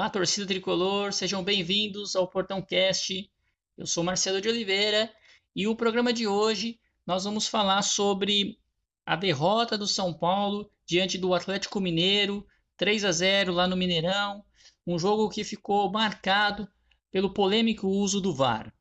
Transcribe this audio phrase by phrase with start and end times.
[0.00, 3.30] Olá, torcida tricolor, sejam bem-vindos ao Portão Cast.
[3.76, 5.12] Eu sou Marcelo de Oliveira
[5.54, 8.58] e o programa de hoje nós vamos falar sobre
[9.04, 12.46] a derrota do São Paulo diante do Atlético Mineiro,
[12.78, 14.42] 3 a 0 lá no Mineirão,
[14.86, 16.66] um jogo que ficou marcado
[17.10, 18.72] pelo polêmico uso do VAR.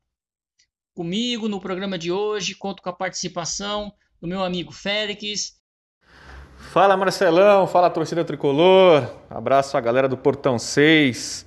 [0.94, 5.59] Comigo no programa de hoje conto com a participação do meu amigo Félix.
[6.60, 11.44] Fala Marcelão, fala torcida tricolor, abraço a galera do Portão 6.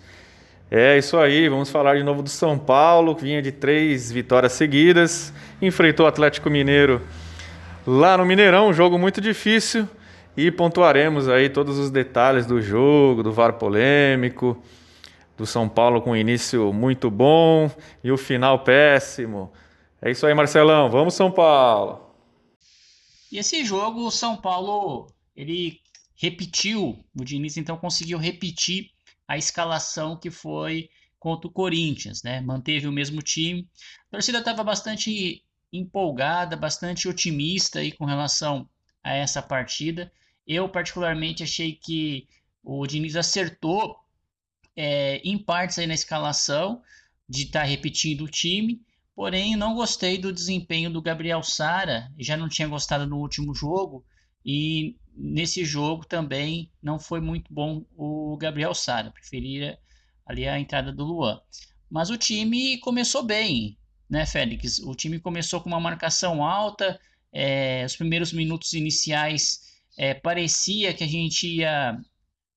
[0.68, 4.52] É isso aí, vamos falar de novo do São Paulo, que vinha de três vitórias
[4.52, 7.00] seguidas, enfrentou o Atlético Mineiro
[7.86, 9.88] lá no Mineirão, um jogo muito difícil,
[10.36, 14.60] e pontuaremos aí todos os detalhes do jogo, do VAR polêmico,
[15.36, 17.70] do São Paulo com início muito bom
[18.02, 19.52] e o final péssimo.
[20.00, 22.01] É isso aí, Marcelão, vamos São Paulo!
[23.32, 25.80] E esse jogo, o São Paulo, ele
[26.14, 28.90] repetiu, o Diniz então conseguiu repetir
[29.26, 32.42] a escalação que foi contra o Corinthians, né?
[32.42, 33.66] Manteve o mesmo time.
[34.08, 35.42] A torcida estava bastante
[35.72, 38.68] empolgada, bastante otimista aí com relação
[39.02, 40.12] a essa partida.
[40.46, 42.28] Eu particularmente achei que
[42.62, 43.96] o Diniz acertou
[44.76, 46.82] é, em partes aí na escalação
[47.26, 48.82] de estar tá repetindo o time.
[49.14, 52.10] Porém, não gostei do desempenho do Gabriel Sara.
[52.18, 54.04] Já não tinha gostado no último jogo
[54.44, 59.78] e nesse jogo também não foi muito bom o Gabriel Sara, preferia
[60.26, 61.40] ali a entrada do Luan.
[61.90, 63.76] Mas o time começou bem,
[64.08, 64.78] né, Félix?
[64.78, 66.98] O time começou com uma marcação alta,
[67.30, 69.60] é, os primeiros minutos iniciais
[69.96, 71.98] é, parecia que a gente ia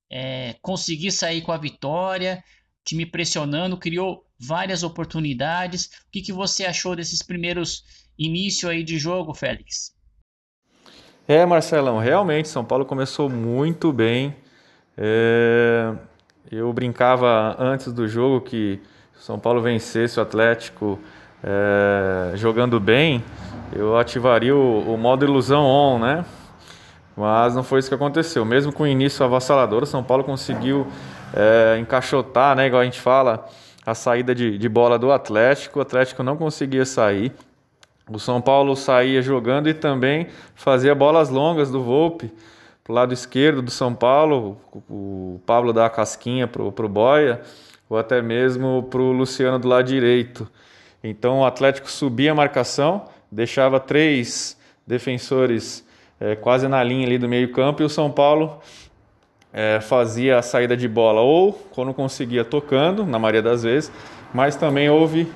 [0.09, 2.43] é, conseguir sair com a vitória,
[2.81, 5.85] o time pressionando, criou várias oportunidades.
[6.07, 7.83] O que, que você achou desses primeiros
[8.17, 9.93] início aí de jogo, Félix?
[11.27, 14.35] É, Marcelão, realmente São Paulo começou muito bem.
[14.97, 15.93] É,
[16.51, 18.79] eu brincava antes do jogo que
[19.19, 20.99] São Paulo vencesse o Atlético
[21.43, 23.23] é, jogando bem,
[23.71, 26.25] eu ativaria o, o, modo ilusão on, né?
[27.15, 28.43] Mas não foi isso que aconteceu.
[28.43, 30.87] Mesmo com o início avassalador, São Paulo conseguiu
[31.33, 32.67] é, encaixotar, né?
[32.67, 33.47] Igual a gente fala,
[33.85, 35.79] a saída de, de bola do Atlético.
[35.79, 37.31] O Atlético não conseguia sair.
[38.09, 42.31] O São Paulo saía jogando e também fazia bolas longas do Volpe
[42.85, 47.41] para o lado esquerdo do São Paulo, o Pablo dá a casquinha para o Boia,
[47.89, 50.47] ou até mesmo para o Luciano do lado direito.
[51.03, 55.83] Então o Atlético subia a marcação, deixava três defensores
[56.19, 58.59] é, quase na linha ali do meio campo e o São Paulo
[59.57, 63.89] é, fazia a saída de bola ou quando conseguia tocando, na maioria das vezes,
[64.33, 65.31] mas também houve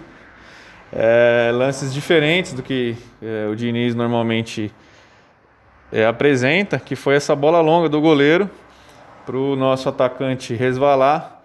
[0.91, 4.73] é, lances diferentes do que é, o Diniz normalmente
[5.89, 8.49] é, apresenta, que foi essa bola longa do goleiro
[9.25, 11.41] para o nosso atacante resvalar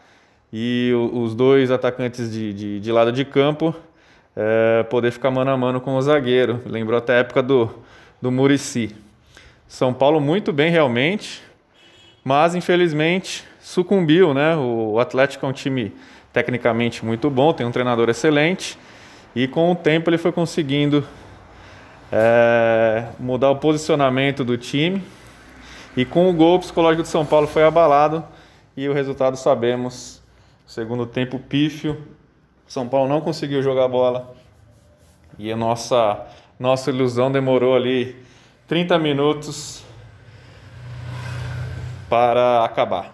[0.53, 3.73] e o, os dois atacantes de, de, de lado de campo
[4.35, 6.61] é, poder ficar mano a mano com o zagueiro.
[6.67, 7.71] Lembrou até a época do,
[8.21, 8.97] do Murici.
[9.69, 11.41] São Paulo muito bem realmente,
[12.25, 14.57] mas infelizmente sucumbiu, né?
[14.57, 15.95] O Atlético é um time
[16.33, 18.79] tecnicamente muito bom, tem um treinador excelente
[19.37, 21.05] e com o tempo ele foi conseguindo
[22.11, 25.03] é, mudar o posicionamento do time.
[25.97, 28.25] E com o gol, o psicológico de São Paulo foi abalado.
[28.77, 30.23] E o resultado sabemos.
[30.67, 32.01] Segundo tempo pífio.
[32.67, 34.35] São Paulo não conseguiu jogar bola.
[35.39, 36.25] E a nossa,
[36.59, 38.17] nossa ilusão demorou ali
[38.67, 39.84] 30 minutos
[42.15, 43.13] para acabar.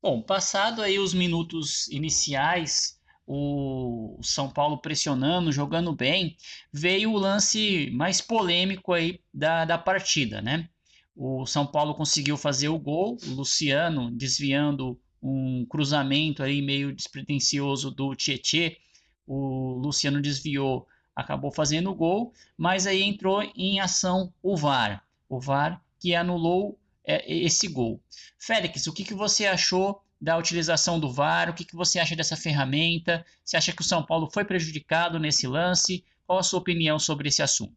[0.00, 6.34] Bom, passado aí os minutos iniciais o São Paulo pressionando, jogando bem,
[6.72, 10.70] veio o lance mais polêmico aí da, da partida, né?
[11.14, 17.90] O São Paulo conseguiu fazer o gol, o Luciano desviando um cruzamento aí meio despretensioso
[17.90, 18.78] do Tietê,
[19.26, 25.38] o Luciano desviou, acabou fazendo o gol, mas aí entrou em ação o VAR, o
[25.38, 28.00] VAR que anulou esse gol.
[28.38, 31.50] Félix, o que, que você achou da utilização do VAR?
[31.50, 33.24] O que, que você acha dessa ferramenta?
[33.44, 36.04] Você acha que o São Paulo foi prejudicado nesse lance?
[36.26, 37.74] Qual a sua opinião sobre esse assunto?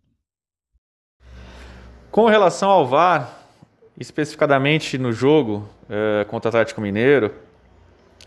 [2.12, 3.36] Com relação ao VAR,
[3.98, 7.34] especificadamente no jogo é, contra o Atlético Mineiro,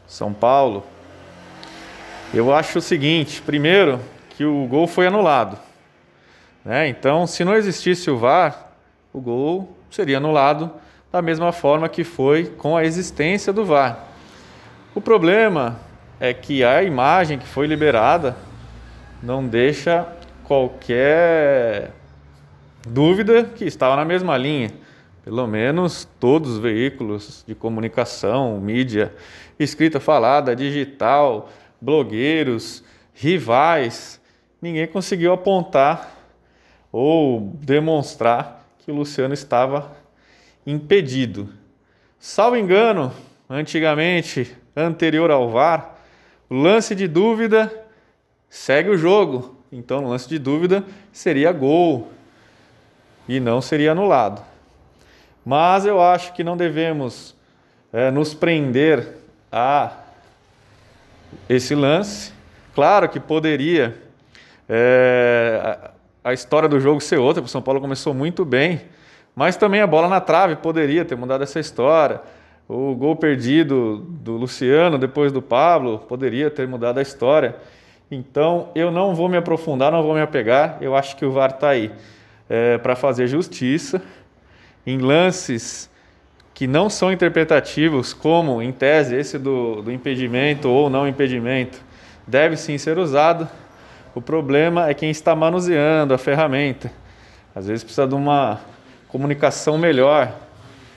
[0.06, 0.84] São Paulo,
[2.34, 4.00] eu acho o seguinte: primeiro,
[4.30, 5.58] que o gol foi anulado.
[6.64, 6.88] Né?
[6.88, 8.72] Então, se não existisse o VAR,
[9.12, 10.70] o gol seria anulado
[11.10, 14.06] da mesma forma que foi com a existência do VAR.
[14.94, 15.78] O problema
[16.20, 18.37] é que a imagem que foi liberada
[19.22, 20.06] não deixa
[20.44, 21.93] qualquer
[22.87, 24.70] dúvida que estava na mesma linha.
[25.25, 29.14] Pelo menos todos os veículos de comunicação, mídia
[29.58, 31.50] escrita, falada, digital,
[31.81, 32.82] blogueiros,
[33.12, 34.20] rivais,
[34.60, 36.16] ninguém conseguiu apontar
[36.90, 39.97] ou demonstrar que o Luciano estava
[40.69, 41.49] impedido.
[42.19, 43.11] Salvo engano,
[43.49, 45.97] antigamente, anterior ao VAR,
[46.50, 47.73] o lance de dúvida
[48.50, 49.56] segue o jogo.
[49.73, 52.11] Então, o lance de dúvida seria gol
[53.26, 54.43] e não seria anulado.
[55.44, 57.35] Mas eu acho que não devemos
[57.91, 59.17] é, nos prender
[59.50, 59.93] a
[61.49, 62.31] esse lance.
[62.75, 63.97] Claro que poderia
[64.69, 65.79] é,
[66.23, 68.82] a história do jogo ser outra, porque o São Paulo começou muito bem,
[69.38, 72.20] mas também a bola na trave poderia ter mudado essa história.
[72.69, 77.55] O gol perdido do Luciano depois do Pablo poderia ter mudado a história.
[78.11, 80.79] Então eu não vou me aprofundar, não vou me apegar.
[80.81, 81.93] Eu acho que o VAR está aí
[82.50, 84.02] é, para fazer justiça
[84.85, 85.88] em lances
[86.52, 91.79] que não são interpretativos, como em tese esse do, do impedimento ou não impedimento,
[92.26, 93.49] deve sim ser usado.
[94.17, 96.91] O problema é quem está manuseando a ferramenta.
[97.55, 98.58] Às vezes precisa de uma
[99.08, 100.32] comunicação melhor.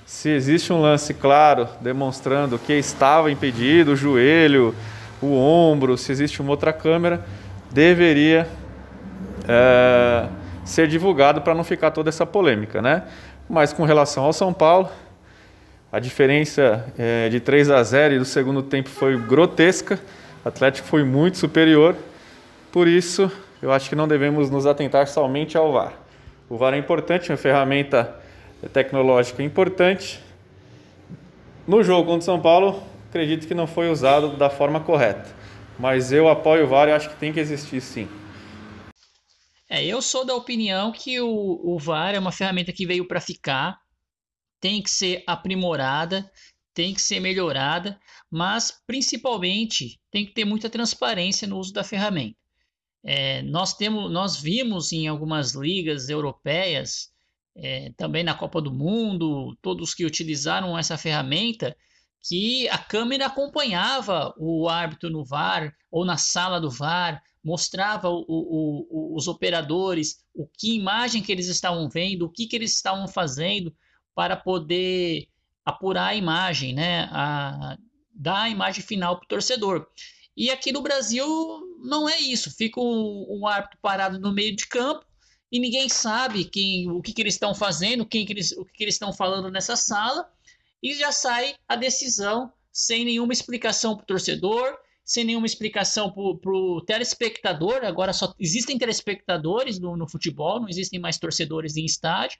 [0.05, 4.75] Se existe um lance claro demonstrando que estava impedido, o joelho,
[5.21, 7.23] o ombro, se existe uma outra câmera,
[7.71, 8.47] deveria
[9.47, 10.27] é,
[10.65, 13.03] ser divulgado para não ficar toda essa polêmica, né?
[13.49, 14.89] Mas com relação ao São Paulo,
[15.91, 19.99] a diferença é, de 3 a 0 e do segundo tempo foi grotesca.
[20.43, 21.95] O Atlético foi muito superior.
[22.71, 23.31] Por isso,
[23.61, 25.93] eu acho que não devemos nos atentar somente ao VAR.
[26.51, 28.13] O VAR é importante, uma ferramenta
[28.73, 30.19] tecnológica importante.
[31.65, 35.33] No jogo contra o São Paulo, acredito que não foi usado da forma correta.
[35.79, 38.05] Mas eu apoio o VAR e acho que tem que existir sim.
[39.69, 43.21] É, eu sou da opinião que o, o VAR é uma ferramenta que veio para
[43.21, 43.79] ficar
[44.59, 46.29] tem que ser aprimorada,
[46.73, 47.97] tem que ser melhorada,
[48.29, 52.40] mas principalmente tem que ter muita transparência no uso da ferramenta.
[53.03, 57.11] É, nós temos, nós vimos em algumas ligas europeias,
[57.55, 61.75] é, também na Copa do Mundo, todos que utilizaram essa ferramenta,
[62.23, 68.23] que a câmera acompanhava o árbitro no VAR ou na sala do VAR, mostrava o,
[68.27, 72.75] o, o, os operadores, o que imagem que eles estavam vendo, o que, que eles
[72.75, 73.75] estavam fazendo,
[74.13, 75.27] para poder
[75.65, 77.09] apurar a imagem, né?
[77.11, 77.77] A,
[78.13, 79.87] dar a imagem final para o torcedor.
[80.37, 81.27] E aqui no Brasil
[81.83, 82.51] não é isso.
[82.51, 85.05] Fica um, um árbitro parado no meio de campo
[85.51, 88.73] e ninguém sabe quem, o que, que eles estão fazendo, quem que eles, o que,
[88.73, 90.31] que eles estão falando nessa sala,
[90.81, 96.51] e já sai a decisão sem nenhuma explicação para o torcedor, sem nenhuma explicação para
[96.51, 97.83] o telespectador.
[97.83, 102.39] Agora só existem telespectadores no, no futebol, não existem mais torcedores em estádio.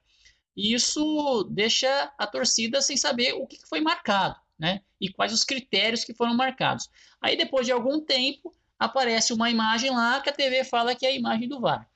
[0.55, 4.81] E isso deixa a torcida sem saber o que foi marcado, né?
[4.99, 6.89] E quais os critérios que foram marcados.
[7.21, 11.09] Aí depois de algum tempo aparece uma imagem lá que a TV fala que é
[11.09, 11.87] a imagem do VAR.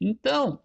[0.00, 0.60] Então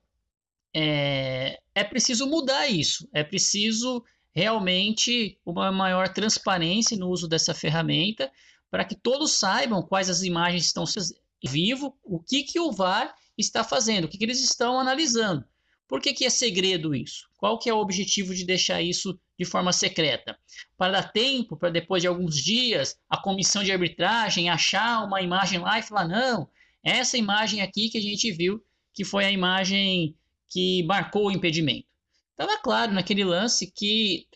[0.76, 3.08] é, é preciso mudar isso.
[3.14, 4.04] É preciso
[4.34, 8.32] realmente uma maior transparência no uso dessa ferramenta
[8.72, 10.84] para que todos saibam quais as imagens estão
[11.46, 15.46] vivo, o que, que o VAR está fazendo, o que, que eles estão analisando.
[15.88, 17.30] Por que, que é segredo isso?
[17.38, 20.38] Qual que é o objetivo de deixar isso de forma secreta?
[20.78, 25.60] Para dar tempo, para depois de alguns dias, a comissão de arbitragem achar uma imagem
[25.60, 26.50] lá e falar, não,
[26.84, 28.62] essa imagem aqui que a gente viu,
[28.94, 30.16] que foi a imagem
[30.50, 31.88] que marcou o impedimento.
[32.32, 34.28] Estava claro naquele lance que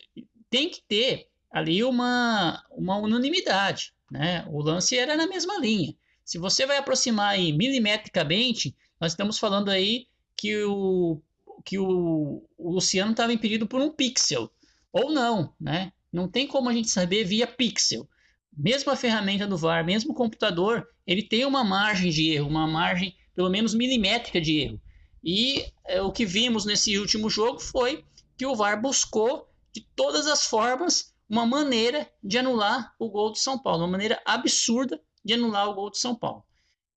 [0.48, 3.92] tem que ter ali uma, uma unanimidade.
[4.10, 4.44] Né?
[4.48, 5.94] O lance era na mesma linha.
[6.24, 10.06] Se você vai aproximar aí milimetricamente, nós estamos falando aí
[10.36, 11.20] que o
[11.64, 14.50] que o, o Luciano estava impedido por um pixel.
[14.92, 15.92] Ou não, né?
[16.12, 18.08] Não tem como a gente saber via pixel.
[18.54, 22.66] Mesmo a ferramenta do VAR, mesmo o computador, ele tem uma margem de erro, uma
[22.66, 24.80] margem pelo menos milimétrica de erro.
[25.24, 28.04] E é, o que vimos nesse último jogo foi
[28.36, 33.38] que o VAR buscou de todas as formas uma maneira de anular o gol do
[33.38, 36.44] São Paulo, uma maneira absurda de anular o gol do São Paulo.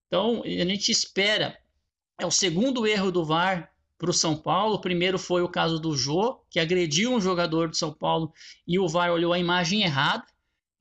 [0.08, 1.58] Então, a gente espera,
[2.20, 4.80] é o segundo erro do VAR para o São Paulo.
[4.80, 8.34] Primeiro foi o caso do Jô, que agrediu um jogador do São Paulo
[8.68, 10.26] e o VAR olhou a imagem errada.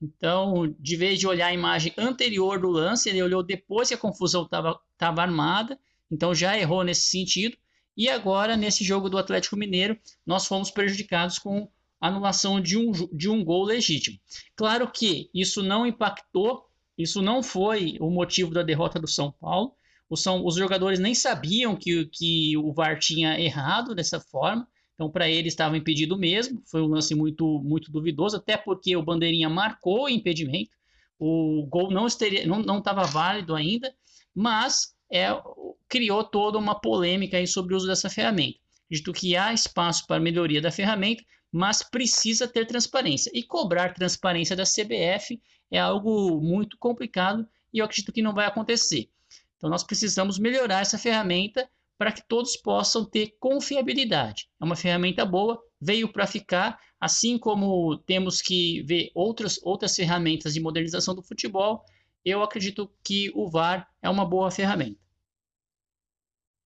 [0.01, 3.97] Então, de vez de olhar a imagem anterior do lance, ele olhou depois que a
[3.97, 5.79] confusão estava armada.
[6.11, 7.57] Então, já errou nesse sentido.
[7.97, 11.69] E agora, nesse jogo do Atlético Mineiro, nós fomos prejudicados com
[11.99, 14.19] anulação de um, de um gol legítimo.
[14.55, 16.65] Claro que isso não impactou,
[16.97, 19.73] isso não foi o motivo da derrota do São Paulo.
[20.15, 24.67] São, os jogadores nem sabiam que, que o VAR tinha errado dessa forma.
[24.93, 26.61] Então, para ele estava impedido mesmo.
[26.69, 30.71] Foi um lance muito, muito duvidoso, até porque o Bandeirinha marcou o impedimento.
[31.19, 33.93] O gol não estava não, não válido ainda,
[34.33, 35.27] mas é,
[35.87, 38.59] criou toda uma polêmica aí sobre o uso dessa ferramenta.
[38.85, 43.31] Acredito que há espaço para melhoria da ferramenta, mas precisa ter transparência.
[43.33, 48.45] E cobrar transparência da CBF é algo muito complicado e eu acredito que não vai
[48.45, 49.09] acontecer.
[49.57, 54.49] Então, nós precisamos melhorar essa ferramenta para que todos possam ter confiabilidade.
[54.61, 60.53] É uma ferramenta boa, veio para ficar, assim como temos que ver outras, outras ferramentas
[60.53, 61.83] de modernização do futebol,
[62.23, 64.99] eu acredito que o VAR é uma boa ferramenta.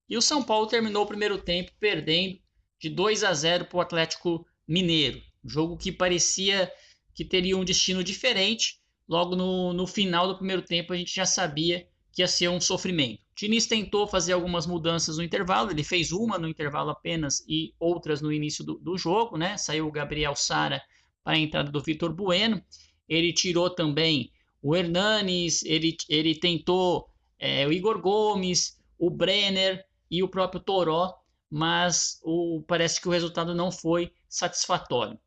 [0.07, 2.39] E o São Paulo terminou o primeiro tempo perdendo
[2.79, 5.21] de 2 a 0 para o Atlético Mineiro.
[5.43, 6.71] Jogo que parecia
[7.13, 8.79] que teria um destino diferente.
[9.07, 11.87] Logo no, no final do primeiro tempo a gente já sabia
[12.19, 13.23] que ia ser um sofrimento.
[13.33, 18.21] Diniz tentou fazer algumas mudanças no intervalo, ele fez uma no intervalo apenas e outras
[18.21, 19.55] no início do, do jogo, né?
[19.55, 20.81] Saiu o Gabriel Sara
[21.23, 22.61] para a entrada do Vitor Bueno.
[23.07, 27.09] Ele tirou também o Hernanes, ele, ele tentou
[27.39, 31.13] é, o Igor Gomes, o Brenner e o próprio Toró,
[31.49, 35.17] mas o, parece que o resultado não foi satisfatório.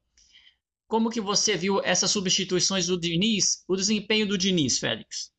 [0.87, 5.33] Como que você viu essas substituições do Diniz, o desempenho do Diniz, Félix?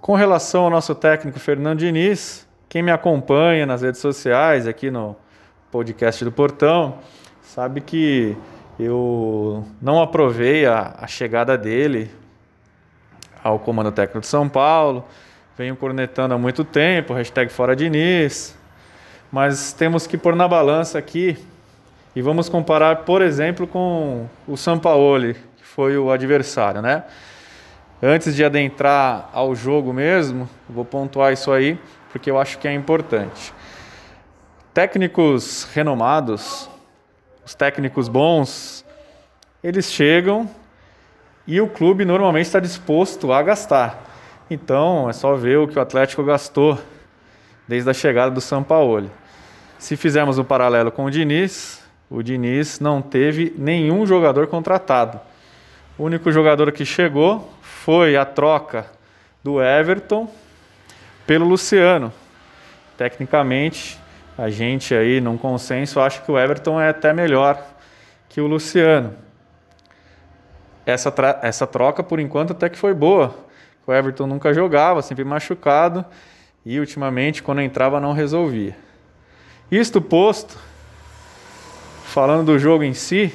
[0.00, 5.16] Com relação ao nosso técnico Fernando Diniz, quem me acompanha nas redes sociais, aqui no
[5.72, 6.98] podcast do Portão,
[7.42, 8.36] sabe que
[8.78, 12.10] eu não aprovei a, a chegada dele
[13.42, 15.04] ao comando técnico de São Paulo.
[15.58, 18.56] Venho cornetando há muito tempo, hashtag fora Diniz.
[19.32, 21.36] Mas temos que pôr na balança aqui
[22.14, 27.02] e vamos comparar, por exemplo, com o Sampaoli, que foi o adversário, né?
[28.00, 31.76] Antes de adentrar ao jogo mesmo, vou pontuar isso aí,
[32.12, 33.52] porque eu acho que é importante.
[34.72, 36.70] Técnicos renomados,
[37.44, 38.84] os técnicos bons,
[39.64, 40.48] eles chegam
[41.44, 44.04] e o clube normalmente está disposto a gastar.
[44.48, 46.78] Então é só ver o que o Atlético gastou
[47.66, 49.10] desde a chegada do Sampaoli.
[49.76, 55.20] Se fizermos um paralelo com o Diniz, o Diniz não teve nenhum jogador contratado.
[55.98, 57.57] O único jogador que chegou
[57.88, 58.84] foi a troca
[59.42, 60.30] do Everton
[61.26, 62.12] pelo Luciano.
[62.98, 63.98] Tecnicamente,
[64.36, 67.58] a gente aí, num consenso, acha que o Everton é até melhor
[68.28, 69.14] que o Luciano.
[70.84, 73.34] Essa, essa troca, por enquanto, até que foi boa.
[73.86, 76.04] O Everton nunca jogava, sempre machucado,
[76.66, 78.76] e ultimamente, quando entrava, não resolvia.
[79.70, 80.58] Isto posto,
[82.04, 83.32] falando do jogo em si,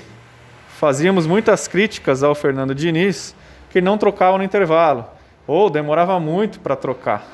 [0.77, 3.35] fazíamos muitas críticas ao Fernando Diniz
[3.73, 5.03] que não trocavam no intervalo,
[5.47, 7.25] ou demorava muito para trocar.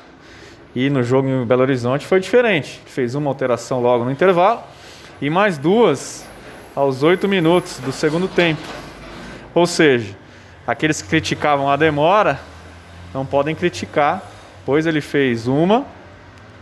[0.74, 2.80] E no jogo em Belo Horizonte foi diferente.
[2.86, 4.62] Fez uma alteração logo no intervalo
[5.20, 6.26] e mais duas
[6.74, 8.62] aos oito minutos do segundo tempo.
[9.54, 10.16] Ou seja,
[10.66, 12.40] aqueles que criticavam a demora
[13.12, 14.22] não podem criticar,
[14.64, 15.84] pois ele fez uma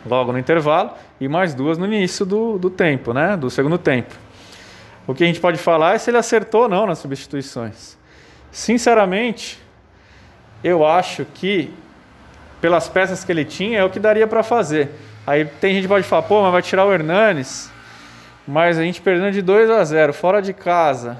[0.04, 3.36] logo no intervalo e mais duas no início do, do tempo, né?
[3.36, 4.12] Do segundo tempo.
[5.06, 7.96] O que a gente pode falar é se ele acertou ou não nas substituições.
[8.50, 9.67] Sinceramente,
[10.62, 11.72] eu acho que
[12.60, 14.90] pelas peças que ele tinha é o que daria para fazer.
[15.26, 17.70] Aí tem gente que pode falar, pô, mas vai tirar o Hernanes.
[18.46, 21.18] Mas a gente perdendo de 2 a 0 fora de casa,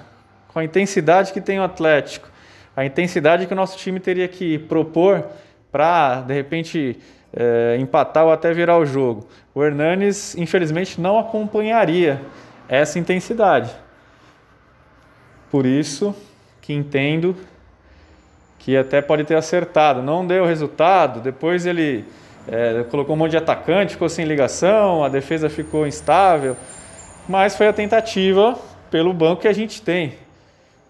[0.48, 2.28] com a intensidade que tem o Atlético,
[2.74, 5.26] a intensidade que o nosso time teria que propor
[5.70, 6.98] para, de repente,
[7.36, 9.28] é, empatar ou até virar o jogo.
[9.54, 12.20] O Hernanes, infelizmente, não acompanharia
[12.68, 13.70] essa intensidade.
[15.50, 16.14] Por isso
[16.60, 17.36] que entendo
[18.58, 20.02] que até pode ter acertado.
[20.02, 22.04] Não deu resultado, depois ele
[22.46, 26.56] é, colocou um monte de atacante, ficou sem ligação, a defesa ficou instável,
[27.28, 28.58] mas foi a tentativa
[28.90, 30.14] pelo banco que a gente tem.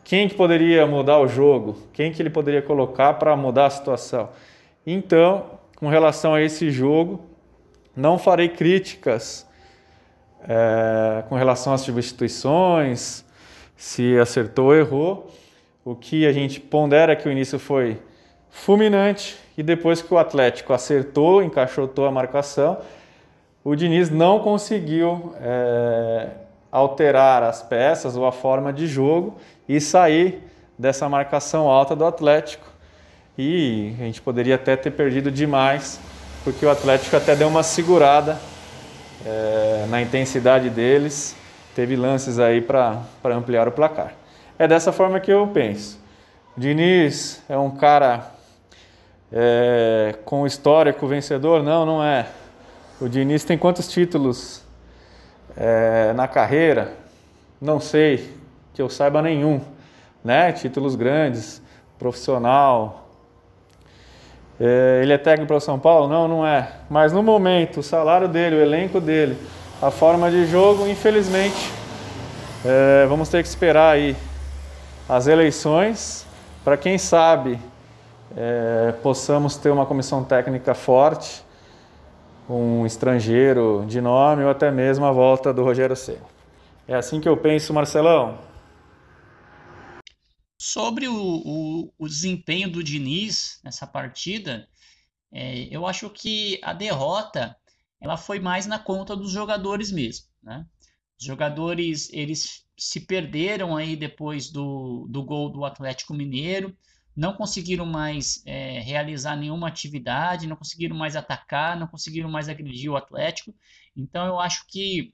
[0.04, 1.76] Quem que poderia mudar o jogo?
[1.92, 4.30] Quem que ele poderia colocar para mudar a situação?
[4.86, 5.44] Então,
[5.76, 7.20] com relação a esse jogo,
[7.94, 9.46] não farei críticas
[10.48, 13.24] é, com relação às substituições,
[13.76, 15.30] se acertou ou errou.
[15.88, 17.96] O que a gente pondera que o início foi
[18.50, 22.76] fulminante e depois que o Atlético acertou, encaixotou a marcação,
[23.64, 26.28] o Diniz não conseguiu é,
[26.70, 30.42] alterar as peças ou a forma de jogo e sair
[30.78, 32.66] dessa marcação alta do Atlético.
[33.38, 35.98] E a gente poderia até ter perdido demais,
[36.44, 38.38] porque o Atlético até deu uma segurada
[39.24, 41.34] é, na intensidade deles,
[41.74, 44.17] teve lances aí para ampliar o placar.
[44.58, 46.00] É dessa forma que eu penso.
[46.56, 48.32] Diniz é um cara
[49.32, 51.62] é, com histórico vencedor?
[51.62, 52.26] Não, não é.
[53.00, 54.64] O Diniz tem quantos títulos
[55.56, 56.92] é, na carreira?
[57.60, 58.34] Não sei,
[58.74, 59.60] que eu saiba nenhum.
[60.24, 60.50] Né?
[60.50, 61.62] Títulos grandes,
[61.96, 63.08] profissional.
[64.58, 66.08] É, ele é técnico para o São Paulo?
[66.08, 66.68] Não, não é.
[66.90, 69.38] Mas no momento, o salário dele, o elenco dele,
[69.80, 71.70] a forma de jogo, infelizmente,
[72.64, 74.16] é, vamos ter que esperar aí
[75.08, 76.26] as eleições
[76.62, 77.58] para quem sabe
[78.36, 81.42] é, possamos ter uma comissão técnica forte
[82.48, 86.18] um estrangeiro de nome ou até mesmo a volta do Rogério Ceni.
[86.86, 88.38] É assim que eu penso, Marcelão.
[90.58, 94.66] Sobre o, o, o desempenho do Diniz nessa partida,
[95.30, 97.54] é, eu acho que a derrota
[98.00, 100.26] ela foi mais na conta dos jogadores mesmo.
[100.42, 100.64] Né?
[101.18, 106.76] Os jogadores eles se perderam aí depois do, do gol do Atlético Mineiro
[107.18, 112.88] não conseguiram mais é, realizar nenhuma atividade, não conseguiram mais atacar, não conseguiram mais agredir
[112.88, 113.52] o Atlético.
[113.96, 115.12] Então eu acho que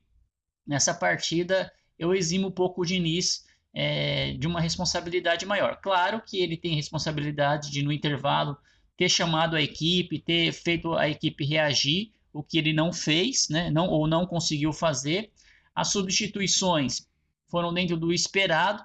[0.67, 5.81] nessa partida eu eximo um pouco o Diniz é, de uma responsabilidade maior.
[5.81, 8.59] Claro que ele tem responsabilidade de no intervalo
[8.99, 13.71] ter chamado a equipe, ter feito a equipe reagir, o que ele não fez, né?
[13.71, 15.33] não, ou não conseguiu fazer.
[15.75, 17.07] As substituições
[17.49, 18.85] foram dentro do esperado,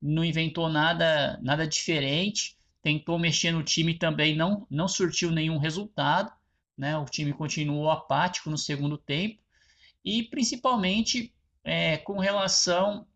[0.00, 6.32] não inventou nada, nada diferente tentou mexer no time também, não, não surtiu nenhum resultado.
[6.76, 6.96] Né?
[6.96, 9.42] O time continuou apático no segundo tempo.
[10.04, 13.06] E principalmente é, com relação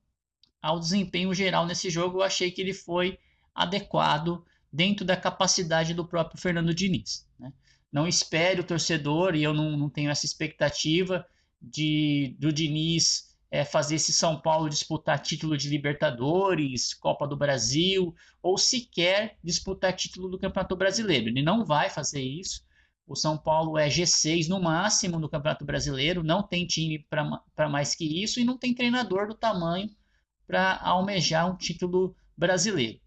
[0.61, 3.19] ao desempenho geral nesse jogo, eu achei que ele foi
[3.55, 7.27] adequado dentro da capacidade do próprio Fernando Diniz.
[7.39, 7.53] Né?
[7.91, 11.25] Não espere o torcedor, e eu não, não tenho essa expectativa
[11.71, 18.15] de do Diniz é, fazer esse São Paulo disputar título de Libertadores, Copa do Brasil,
[18.43, 21.29] ou sequer disputar título do Campeonato Brasileiro.
[21.29, 22.63] Ele não vai fazer isso.
[23.07, 27.95] O São Paulo é G6 no máximo no Campeonato Brasileiro, não tem time para mais
[27.95, 29.91] que isso e não tem treinador do tamanho
[30.47, 32.99] para almejar um título brasileiro.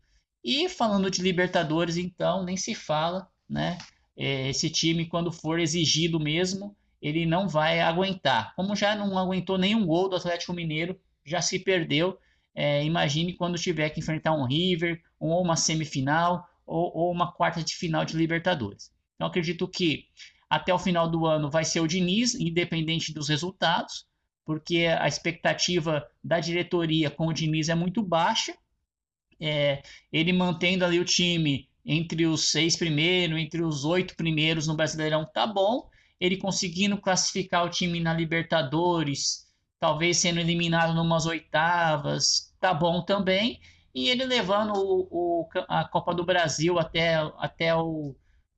[0.43, 3.78] E falando de Libertadores, então, nem se fala, né?
[4.15, 8.54] É, esse time, quando for exigido mesmo, ele não vai aguentar.
[8.56, 12.18] Como já não aguentou nenhum gol do Atlético Mineiro, já se perdeu.
[12.56, 17.64] É, imagine quando tiver que enfrentar um River, ou uma semifinal, ou, ou uma quarta
[17.64, 18.92] de final de Libertadores.
[19.16, 20.06] Então acredito que
[20.50, 24.06] até o final do ano vai ser o Diniz, independente dos resultados,
[24.46, 28.56] porque a expectativa da diretoria com o Diniz é muito baixa.
[29.40, 34.76] É, ele mantendo ali o time entre os seis primeiros, entre os oito primeiros no
[34.76, 35.88] Brasileirão, tá bom
[36.20, 39.46] ele conseguindo classificar o time na Libertadores,
[39.80, 43.60] talvez sendo eliminado numas oitavas, tá bom também.
[43.94, 48.16] E ele levando o, o, a Copa do Brasil até, até o,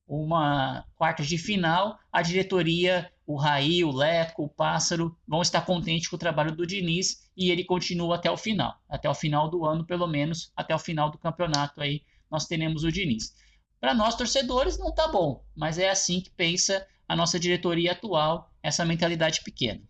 [0.08, 6.08] uma quarta de final, a diretoria, o Raí, o Leco, o Pássaro, vão estar contentes
[6.08, 8.76] com o trabalho do Diniz e ele continua até o final.
[8.89, 12.84] Até o final do ano, pelo menos, até o final do campeonato aí, nós teremos
[12.84, 13.34] o Diniz.
[13.80, 18.54] Para nós torcedores não tá bom, mas é assim que pensa a nossa diretoria atual
[18.62, 19.82] essa mentalidade pequena.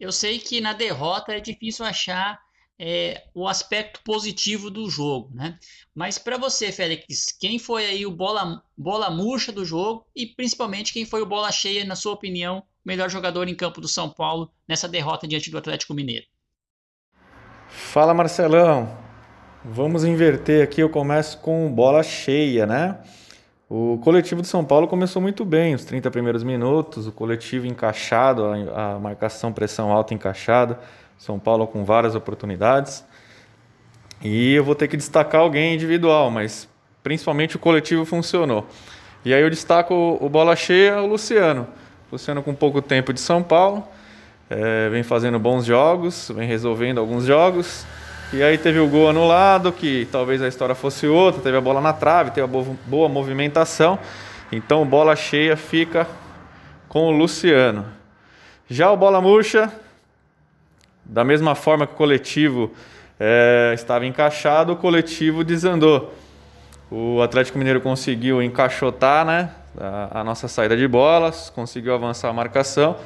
[0.00, 2.40] Eu sei que na derrota é difícil achar
[2.78, 5.58] é, o aspecto positivo do jogo, né?
[5.94, 10.92] Mas para você, Félix, quem foi aí o bola, bola murcha do jogo e principalmente
[10.92, 14.08] quem foi o bola cheia, na sua opinião, o melhor jogador em campo do São
[14.08, 16.26] Paulo nessa derrota diante do Atlético Mineiro?
[17.68, 18.98] Fala, Marcelão.
[19.64, 20.80] Vamos inverter aqui.
[20.80, 22.98] Eu começo com bola cheia, né?
[23.74, 28.44] O coletivo de São Paulo começou muito bem, os 30 primeiros minutos, o coletivo encaixado,
[28.44, 30.78] a, marcação pressão alta encaixada,
[31.16, 33.02] São Paulo com várias oportunidades.
[34.22, 36.68] E eu vou ter que destacar alguém individual, mas
[37.02, 38.66] principalmente o coletivo funcionou.
[39.24, 41.66] E aí eu destaco o, bola cheia, o Luciano.
[42.12, 43.88] Luciano com pouco tempo de São Paulo,
[44.50, 47.86] é, vem fazendo bons jogos, vem resolvendo alguns jogos.
[48.34, 51.82] E aí teve o gol anulado, que talvez a história fosse outra, teve a bola
[51.82, 53.98] na trave, teve a boa movimentação.
[54.50, 56.06] Então bola cheia fica
[56.88, 57.84] com o Luciano.
[58.70, 59.70] Já o bola murcha,
[61.04, 62.72] da mesma forma que o coletivo
[63.20, 66.14] é, estava encaixado, o coletivo desandou.
[66.90, 72.32] O Atlético Mineiro conseguiu encaixotar né, a, a nossa saída de bolas, conseguiu avançar a
[72.32, 72.96] marcação,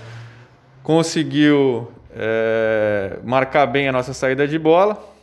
[0.84, 5.15] conseguiu é, marcar bem a nossa saída de bola.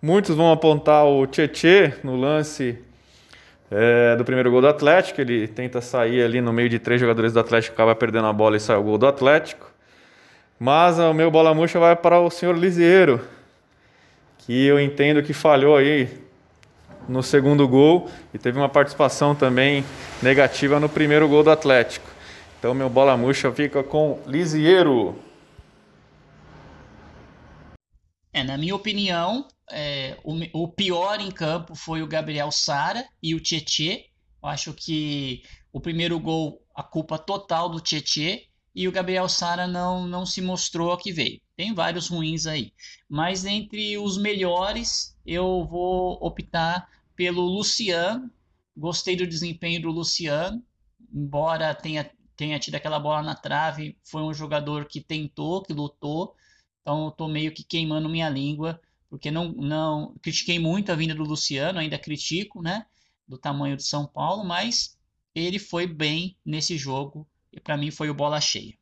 [0.00, 2.78] Muitos vão apontar o Tietê no lance
[3.68, 5.20] é, do primeiro gol do Atlético.
[5.20, 8.56] Ele tenta sair ali no meio de três jogadores do Atlético, acaba perdendo a bola
[8.56, 9.68] e sai o gol do Atlético.
[10.56, 13.20] Mas o meu bola murcha vai para o senhor Lisieiro,
[14.38, 16.08] que eu entendo que falhou aí
[17.08, 19.84] no segundo gol e teve uma participação também
[20.22, 22.06] negativa no primeiro gol do Atlético.
[22.60, 25.16] Então meu bola murcha fica com Lisieiro.
[28.38, 33.34] É, na minha opinião, é, o, o, pior em campo foi o Gabriel Sara e
[33.34, 34.10] o Tietê.
[34.40, 39.66] Eu acho que o primeiro gol, a culpa total do Tietê, e o Gabriel Sara
[39.66, 41.40] não, não se mostrou a que veio.
[41.56, 42.72] Tem vários ruins aí.
[43.08, 48.30] Mas entre os melhores, eu vou optar pelo Luciano.
[48.76, 50.62] Gostei do desempenho do Luciano,
[51.12, 56.36] embora tenha, tenha tido aquela bola na trave, foi um jogador que tentou, que lutou.
[56.88, 61.14] Então eu tô meio que queimando minha língua, porque não, não critiquei muito a vinda
[61.14, 62.86] do Luciano, ainda critico, né?
[63.26, 64.96] Do tamanho de São Paulo, mas
[65.34, 68.72] ele foi bem nesse jogo e para mim foi o bola cheia.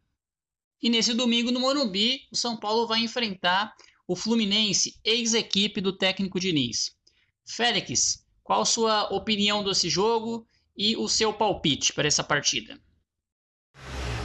[0.81, 3.75] E nesse domingo no Morumbi, o São Paulo vai enfrentar
[4.07, 6.97] o Fluminense, ex-equipe do técnico Diniz.
[7.45, 12.81] Félix, qual sua opinião desse jogo e o seu palpite para essa partida?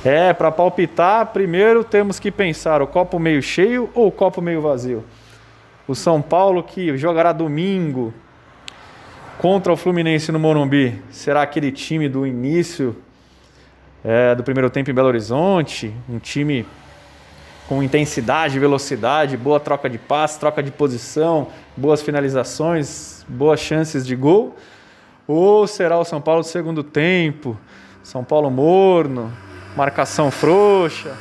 [0.04, 4.60] É, para palpitar, primeiro temos que pensar o copo meio cheio ou o copo meio
[4.60, 5.04] vazio.
[5.88, 8.12] O São Paulo que jogará domingo
[9.38, 12.96] contra o Fluminense no Morumbi, será aquele time do início
[14.04, 16.66] é, do primeiro tempo em Belo Horizonte, um time
[17.68, 24.16] com intensidade, velocidade, boa troca de passe, troca de posição, boas finalizações, boas chances de
[24.16, 24.56] gol?
[25.28, 27.56] Ou será o São Paulo do segundo tempo,
[28.02, 29.32] São Paulo morno,
[29.76, 31.16] marcação frouxa,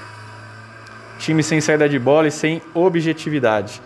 [1.19, 3.81] time sem saída de bola e sem objetividade?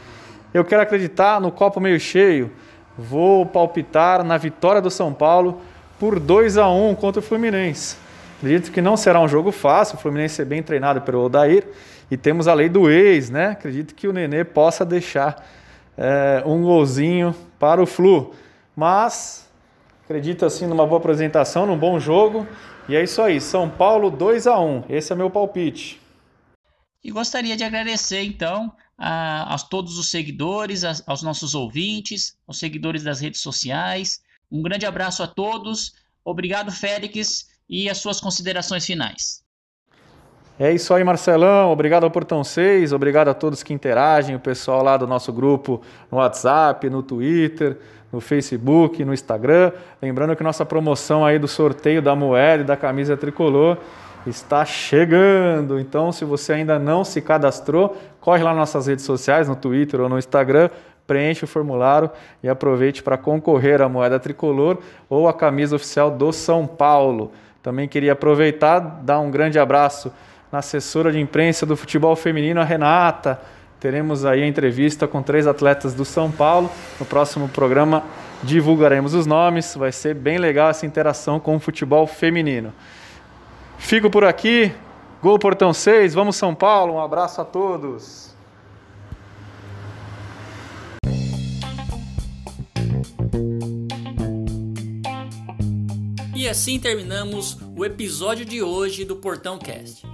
[0.53, 2.51] Eu quero acreditar no copo meio cheio,
[2.97, 5.61] vou palpitar na vitória do São Paulo
[5.99, 7.97] por 2 a 1 contra o Fluminense.
[8.39, 11.65] Acredito que não será um jogo fácil, o Fluminense é bem treinado pelo Odair
[12.11, 13.49] e temos a lei do ex, né?
[13.49, 15.45] Acredito que o Nenê possa deixar
[15.97, 18.35] é, um golzinho para o Flu.
[18.77, 19.49] Mas
[20.05, 22.47] acredito assim numa boa apresentação, num bom jogo.
[22.89, 26.01] E é isso aí, São Paulo 2 a 1 Esse é meu palpite.
[27.03, 32.59] E gostaria de agradecer então a, a todos os seguidores, a, aos nossos ouvintes, aos
[32.59, 34.23] seguidores das redes sociais.
[34.51, 35.95] Um grande abraço a todos.
[36.25, 39.44] Obrigado, Félix e as suas considerações finais.
[40.57, 41.73] É isso aí, Marcelão.
[41.73, 45.83] Obrigado ao Portão 6, obrigado a todos que interagem, o pessoal lá do nosso grupo
[46.13, 47.77] no WhatsApp, no Twitter,
[48.13, 49.73] no Facebook, no Instagram.
[50.01, 53.79] Lembrando que nossa promoção aí do sorteio da moeda e da camisa tricolor
[54.29, 55.81] está chegando.
[55.81, 60.01] Então, se você ainda não se cadastrou, corre lá nas nossas redes sociais, no Twitter
[60.01, 60.71] ou no Instagram,
[61.05, 62.09] preencha o formulário
[62.45, 64.79] e aproveite para concorrer à moeda tricolor
[65.11, 67.33] ou à camisa oficial do São Paulo.
[67.61, 70.13] Também queria aproveitar, dar um grande abraço
[70.55, 73.41] na assessora de imprensa do futebol feminino, a Renata.
[73.81, 76.71] Teremos aí a entrevista com três atletas do São Paulo.
[77.01, 78.05] No próximo programa
[78.41, 79.75] divulgaremos os nomes.
[79.75, 82.73] Vai ser bem legal essa interação com o futebol feminino.
[83.79, 84.73] Fico por aqui.
[85.21, 86.95] Gol Portão 6, vamos São Paulo.
[86.95, 88.33] Um abraço a todos.
[96.33, 100.14] E assim terminamos o episódio de hoje do Portão Cast.